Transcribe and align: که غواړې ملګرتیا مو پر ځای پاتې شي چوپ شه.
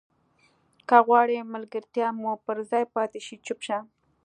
که 0.87 0.97
غواړې 1.07 1.49
ملګرتیا 1.53 2.07
مو 2.19 2.31
پر 2.45 2.57
ځای 2.69 2.83
پاتې 2.95 3.19
شي 3.25 3.35
چوپ 3.45 3.59
شه. 3.67 3.77